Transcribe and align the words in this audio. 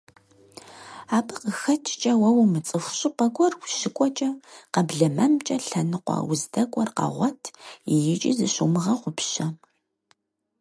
Абы 1.17 1.33
къыхэкӀкӀэ 1.41 2.13
уэ 2.21 2.29
умыцӀыху 2.41 2.95
щӀыпӀэ 2.97 3.27
гуэр 3.35 3.53
ущыкӀуэкӀэ 3.63 4.29
къэблэмэмкӀэ 4.73 5.55
лъэныкъуэ 5.67 6.17
уздэкӀуэр 6.31 6.89
къэгъуэт 6.97 7.41
икӀи 8.13 8.31
зыщумыгъэгъупщэ. 8.37 9.45